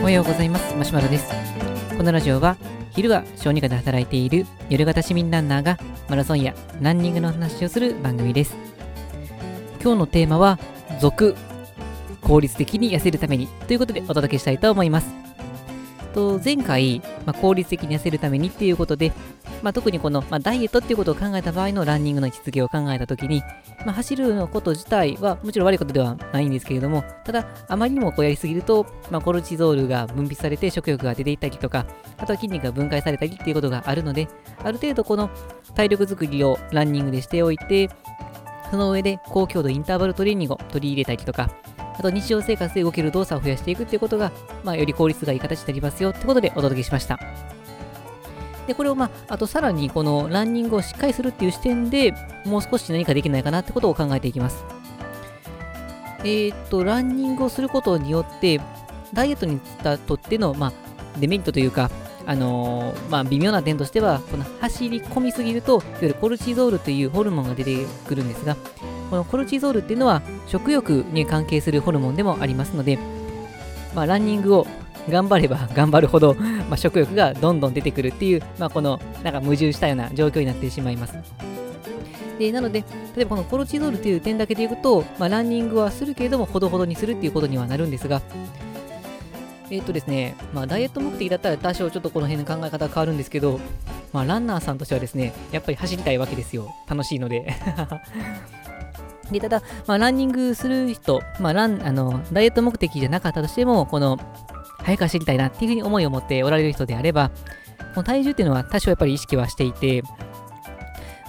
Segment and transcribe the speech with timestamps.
[0.00, 0.74] おはようございます。
[0.76, 1.32] マシュマロです。
[1.96, 2.56] このラジオは
[2.90, 8.54] 昼は小児科で働いている夜型市民ランナーがマラソンやランニングの話をする番組です。
[9.82, 10.58] 今日のテーマは
[11.00, 11.36] 続
[12.20, 15.08] 効率的に痩せるためにということでお届けしたいと思います。
[16.14, 19.12] と前回、まあ、効率的に痩せるためにっていうことで、
[19.62, 23.42] まあ、特にこの、まあ、ダイエットっていうことを考えた場合のランニングの位置づけを考えたときに、
[23.86, 31.86] まあ、走るのこと自体はもちろん悪いことではないんですけれども、ただ、あまりにもこうやりすぎると、まあ、コルチゾールが分泌されて食欲が出ていったりとか、
[32.18, 34.28] あとは筋肉が分解されたりっていうことがあるので、
[34.62, 35.30] ある程度この
[35.74, 37.88] 体力作りをランニングでしておいて、
[38.70, 41.50] その上で高強度インターバルトレーニングを取り入れたりとか、
[41.94, 44.32] あと日常生活で動ける動作を増やしていくっていうことが、
[44.64, 47.18] まあ、より効率がいい形になりますよってことでお届けしました。
[48.66, 54.64] で、これをまあ、あとさらにこのランニングをしっかりするっていう視点でもう少し何かできないかなってことを考えていきます。
[56.20, 58.60] えー、っと、ランニングをすることによって、
[59.12, 59.60] ダイエットに
[60.06, 60.72] とっての、まあ、
[61.18, 61.90] デメリットというか、
[62.24, 67.76] あのー、まあ、微妙な点としては、この走り込みすぎると、いわゆるコルチゾールというホルモンが出て
[68.06, 68.56] くるんですが、
[69.10, 72.98] このコルチゾールっていうのは食欲に関係するホルモンでもありますので、
[73.94, 74.66] まあ、ランニングを
[75.08, 76.36] 頑張れば 頑張るほど、
[76.70, 81.14] ま、食欲がどんどん出てくるっていう、まあ、このなんか矛盾したような状況になってしまいます。
[82.38, 88.22] でなので、例えばこのコルチゾールという点だけでいくと、まあ、ランニングはするけれども、ほどほどにするっていうことにはなるんですが、
[89.70, 93.60] えっ、ー、とですね、まあ、ダイエット目的だったら多少ちょっとこの辺の考え方変わるんですけど、
[94.12, 96.74] まあ、ランナーさんとしてはですね、やっぱり走りたいわけですよ。
[96.88, 97.54] 楽しいので。
[99.32, 104.18] で、ただ、まあ、ランニングする人、まあ、ラン、あの、ダイエット目的じゃなかったとしても、この、
[104.82, 107.30] 早く走りたいなっていうふうに思いを持っておられる人であれば、
[107.94, 110.02] この体重っていうのは多少やっぱり意識はしていて、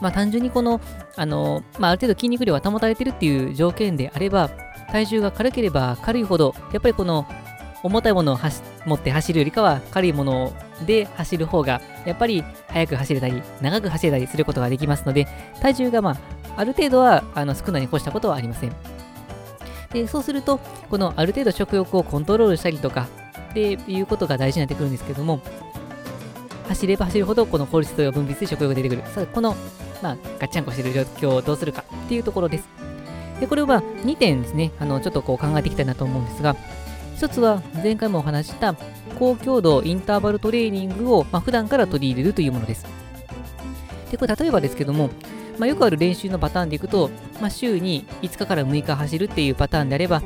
[0.00, 0.80] まあ、単純にこの、
[1.16, 4.50] あの、まあ、ある程度筋肉量が保たれてるっていう条件であれば、
[4.90, 7.26] 体重が軽ければ軽いほど、やっぱりこの、
[7.82, 8.38] 重たいものを
[8.86, 10.52] 持って走るよりかは軽いもの
[10.86, 15.26] で走る方がやっぱり速く走れたり長く走れたりすることができますので
[15.60, 16.16] 体重がまあ
[16.56, 18.72] ある程度はあの少ないに越したことはありません。
[19.92, 20.58] で、そうすると、
[20.90, 23.08] このある程度食欲をコントロールしたりとか、
[23.52, 25.40] っていうことが大事になってくるんですけども、
[26.68, 29.02] 走れば走るほどこの効率と分泌で食欲が出てくる。
[29.14, 29.54] さあ、この、
[30.02, 32.68] まあ、ガッチャンコしてる状況をどうするかっていうところです。
[33.40, 36.56] で、これは2点ですね、あの、ちょっとこう考えていきたいなと思うんですが、
[37.18, 38.74] 1つは前回もお話した
[39.18, 42.86] 高強度インターバルトレーニングを、まあ、普段から取り入れるというものです。
[44.10, 45.10] で、これ例えばですけども、
[45.58, 47.10] まあ、よくある練習のパターンでいくと、
[47.40, 50.22] まあ、週に5日から6日走るっていうパターンであれば、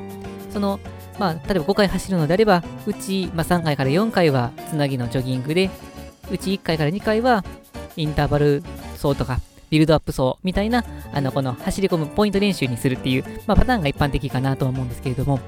[0.52, 0.80] その、
[1.18, 5.70] まあ、例えば5回走るのであれば、うち、まあ、3回から4回はつなぎのジョギングで、
[6.30, 7.44] うち1回から2回は
[7.96, 8.62] インターバル
[9.00, 9.40] 走とか、
[9.70, 15.40] ビルドアップ走みたいな、あの、この走り込むポイント練習にするっていう、まあ、パターンが一般的かなとは思うんですけれども、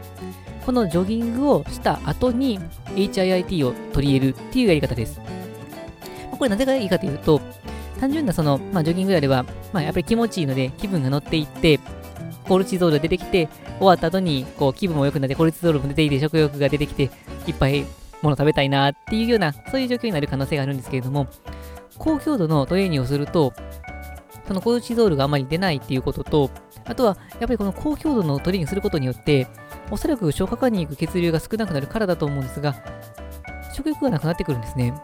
[0.65, 2.61] このジョギングをした後に
[2.95, 5.21] HIIT を取り入れるっていうやり方です。
[6.31, 7.41] これなぜがいいかというと、
[8.01, 11.81] 単純なその、まあ、ジョギングであれば、まあ、やっぱり気持ちいいので、気分が乗っていって、
[12.47, 17.11] コルチゾールが出てきて、終わった後に、こう、気分も良くなって、コルチゾールも出てきて、食欲が出てきて、
[17.47, 17.85] いっぱい
[18.23, 21.29] もの食べたいなっていうような、そういう状況になる可能性があるんですけれども、
[21.97, 23.53] 高強度のトレーニングをすると、
[24.47, 26.51] そのコルチゾールがあまり出ないっていうことと、
[26.85, 29.47] あとは、やっぱりこの高強度のトレーニングすることによって、
[29.91, 32.75] おそらく消化管に行く血流が少なくなるからだと思うんですが、
[33.75, 34.95] 食欲がなくなってくるんですね。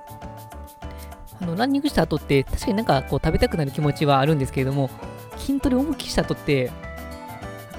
[1.41, 4.91] あのランニングした後って、確かになんかこう食べたくなる気持ちはあるんですけれども、
[5.37, 6.71] 筋トレ思いっきした後って、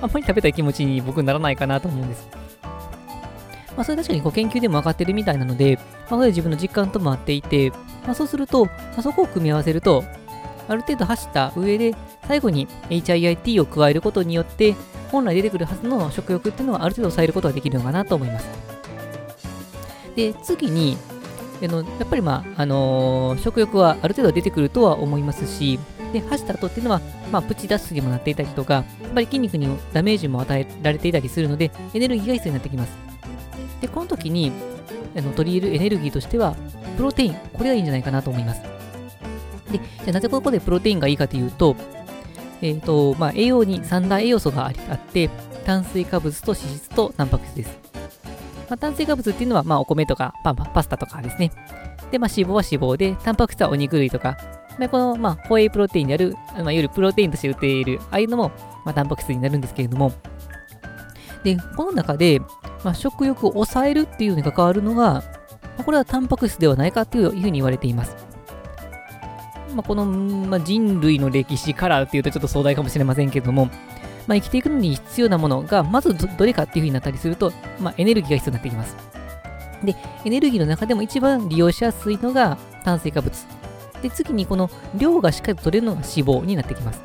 [0.01, 2.27] あんまり食べたい気持ちに僕ならないかなと思うんです。
[3.75, 5.77] まあ、それ確かにこう研究でも分かってるみたいなので、
[6.09, 7.71] まあ、これ自分の実感とも合っていて、
[8.05, 10.03] まあ、そうすると、まあ、そこを組み合わせると、
[10.67, 11.95] ある程度走った上で、
[12.27, 14.75] 最後に HIIT を加えることによって、
[15.11, 18.47] 本来出てくるはずの食欲っていうのはある程度抑えることができるのかなと思います。
[20.15, 20.97] で、次に、
[21.63, 25.79] あのやっぱりまあ、あのー、食欲はある程度出てくるとは思いますし、
[26.15, 32.91] で、走った後っていうのは、まあ、プチ脱水にもなっていたりとか、やっぱり筋肉にダメージも与えられていたりするので、エネルギーが必要になってきます。
[33.81, 34.53] で、この時に、
[35.17, 36.55] あの取り入れるエネルギーとしては、
[36.95, 38.61] プロテイン、これがいいんじゃないかなと思います。
[39.71, 41.75] で、じゃあなぜここでプロテインがいいかというと、
[42.61, 45.29] えっ、ー、と、まあ、栄養に三大栄養素があって、
[45.65, 47.77] 炭水化物と脂質とタンパク質です。
[48.69, 51.51] まあ、炭水化物っていうのは、まあ、お米とかパパスタとかですね。
[52.11, 54.37] で、まあ、脂肪は脂肪で、タンパク質はお肉類とか、
[54.79, 58.51] でこの、まあ、ホエイプロテインである、まあ、いわゆるプロテインとして売っている、ああいうのも、
[58.83, 60.11] まあ、タンパク質になるんですけれども、
[61.43, 62.39] で、この中で、
[62.83, 65.23] まあ、食欲を抑えるっていうのに関わるのが、ま
[65.79, 68.15] あ、これはタンパク質ではないかというふうに言われています。
[69.73, 73.65] まあ、この、まあ、人類の歴史からっていうとちょっと壮大かもしれませんけれども、
[74.27, 78.95] まあ、生きていくのに必要なものが、まずどれかっていう風になったりすると、まあ、エネルギーが必要になってきます。
[79.83, 83.54] で、エネルギーの中でも一番利用しやすいのが炭水化物。
[84.05, 87.01] で、次にこの量がしっかりと取れるのが脂肪になってきます。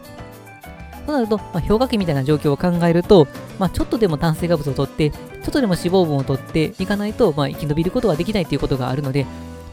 [1.07, 3.27] そうなると、まあ、氷河期みたいな状況を考えると、
[3.59, 5.17] まあ、ちょっとでも炭水化物を取って、ちょ
[5.49, 9.25] っとでも脂肪分を取っていかないと、まあ、生き延びることができないということがあるので、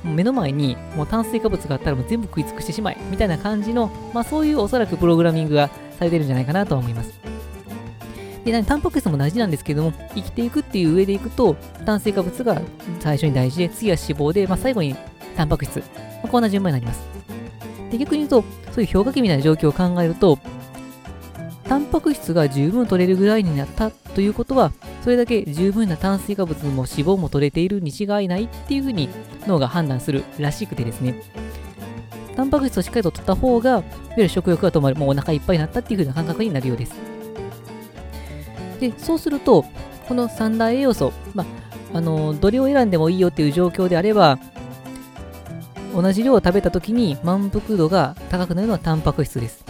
[0.05, 5.69] 目の前にもう炭水化物があったらもう全部食い尽くしてしまえみたいな感じの、まあ、そういうおそらくプログラミングが
[5.99, 7.19] されてるんじゃないかなと思います。
[8.45, 12.61] で、タンパク質も大事なんですけども、生きていくっていう上でいくと、炭水化物が
[13.01, 14.95] 最初に大事で、次は脂肪で、まあ、最後に
[15.35, 15.79] タンパク質。
[15.79, 15.83] ま
[16.23, 17.16] あ、こんな順番になります。
[17.91, 18.43] で、逆に言うと、
[18.73, 20.39] そういう氷河期みたいな状況を考えると、
[21.67, 24.71] タンパク質が十分取れるぐらいになったということは、
[25.03, 29.09] それだけ十分な炭水化物も脂肪も取れているに違いないっていうふうに
[29.47, 31.21] 脳が判断するらしくてですね、
[32.37, 33.83] タンパク質をしっかりと取った方が、いわ
[34.15, 36.93] ゆる食欲が止まる、もうお腹いっぱいになったっていう風な感覚になるようです。
[38.79, 39.65] で、そうすると、
[40.07, 41.43] この三大栄養素、ま
[41.93, 44.39] あ、あの、どれを選んでもいいよっていう状況であれば、
[45.93, 49.65] 同じ量を食べた時に満腹度が高くなるのはタンパク質です。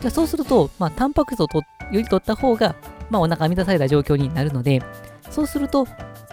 [0.00, 2.74] じゃあそうすると、まあ、タンパク質をとより取った方が、
[3.10, 4.82] まあ、お腹満たされた状況になるので、
[5.30, 5.86] そうすると、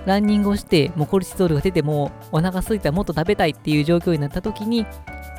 [0.05, 4.83] ランニングをして、もうコルチゾールが出ても、お腹空いたらもっと食べたいっていう状況になった時に、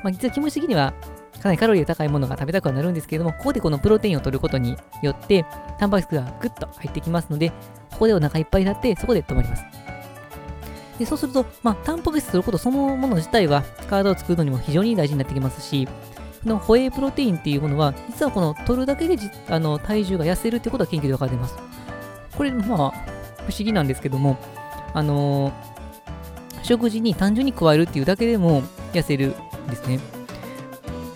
[0.03, 0.93] まあ、実は気持ち的には、
[1.41, 5.47] かなりカロリーが高いものが食べたくはなるんですけれども、ここでこのプロテインを取ることによって、
[5.79, 7.51] タンパク質がぐっと入ってきますので、
[7.93, 9.88] ここでお腹いっぱいになって、そこで止まります。
[10.99, 19.17] でそうすると、まあ、タンパク質取ることそのもの自体は、体を作るのにも非常に大事になってきますし、このホエイプロテインっていうものは、実はこの取るだけで
[19.49, 21.57] あの体重が痩せるってことは研究で分かっています。
[22.37, 24.39] これ、まあ、不思議なんですけども、
[24.95, 28.63] あのー、食事に単純に加えるっていうだけでも
[28.93, 30.01] 痩せるんですね。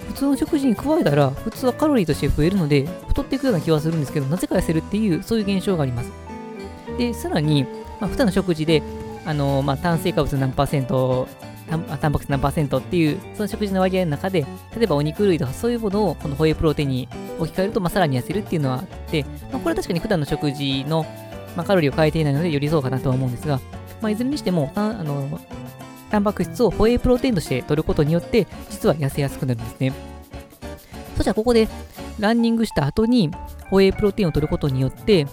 [0.09, 6.13] 普通の食事に加えたら、普通はカロリーとして増えるので、太っていくような気はするんですけど、なぜか痩せるっていう、そういう現象があります。
[6.99, 7.65] で、さらに、
[8.01, 8.83] まあ、普段の食事で、
[9.25, 11.29] あの、まあ、炭水化物何パーセント
[11.71, 14.45] タンタンパク質何パーセントっていう、その食事の割合の中で、
[14.77, 17.09] 例えばお肉類とかそういうものをこのホエイプロテインに
[17.39, 21.07] 置き換えると、まあ、さらに痩せるっていうのはあって、まあ、これは確かに普段の食事の、
[21.57, 23.61] まあ、カロリーを変えていないのでよりそうかなとは思うんですが、
[24.01, 25.41] まあ、いずれにしても、あの
[26.11, 29.93] タンパク質をホエイプロテインとして取ることによって、実は痩せやすくなるんですね。
[31.17, 31.69] そしたらここで、
[32.19, 33.31] ランニングした後に、
[33.71, 35.27] ホエイプロテインを取ることによって、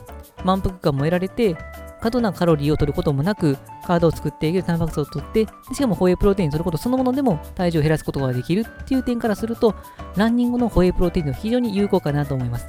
[0.45, 1.57] 満腹感も得られて、
[2.01, 9.75] 過度なカロリーを取ることもなく、体を作っているタンパク質を取って、しかもホエイプロテインを取ることそのものでも体重を減らすことができるっていう点からすると、
[10.15, 12.67] ランニングのホエイプロテインは非常に有効かなと思います。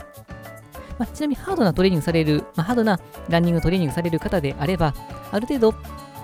[0.98, 4.94] まあ、ちなみにハードなトレーニングされる、まあ、ハードなランニングトレーニングされる方であれば、
[5.32, 5.74] ある程度、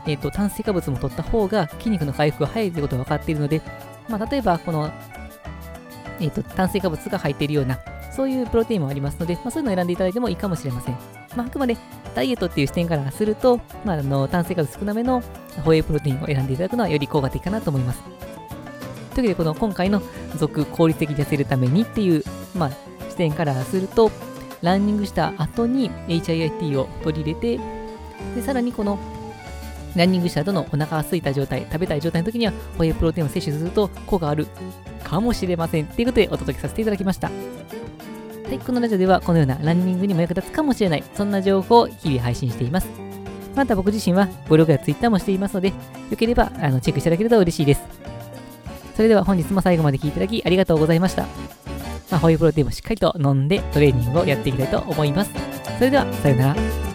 [0.07, 3.63] えーと、炭水化物も取った方が筋肉の回復が早いということが分かっているので、
[4.09, 4.91] まあ、例えばこの、
[6.21, 7.79] えーと炭水化物が入っているような
[8.17, 10.95] そういうプロテインもありますので、まあ、そういうのを選んでいただいてもいいかもしれません。
[11.37, 11.77] まあ、あくまで
[12.17, 15.23] ダイエットっていう視点からすると、まあ、あの炭水化物少なめの
[15.65, 18.01] ホエイプロテインを選んでいただくのはより効果的かなと思います。
[18.01, 20.01] というわけで、この今回の
[20.37, 22.25] 続効率的に痩せるためにっていう、
[22.55, 22.71] まあ、
[23.11, 24.11] 視点からすると、
[24.63, 27.63] ランニングした後に HIIT を取り入れて、
[28.35, 28.99] でさらにこの
[29.95, 34.47] ランニングした後のお腹が空いた状態、食べたい状態の時には、ホエイプロテインを摂取すると効果がある
[35.05, 35.87] かもしれません。
[35.87, 37.31] ということでお届けさせていただきました。
[38.47, 42.89] はい、このラジオではこのようなランニングにも役立つかもしれない、そんな情報を日々配信しています。
[43.57, 45.71] また僕自身はブログやツイッターもしていますので、
[46.11, 47.83] よければあのチェックしていただけると嬉しいです。
[48.95, 51.25] それでは本日も最後まで聴いていただきありがとうございました。
[52.09, 55.33] まあ、ホイプロテインもしっかりと飲んでトレーニングをやっていきたいと思います。
[55.79, 56.86] それでは、さようなら。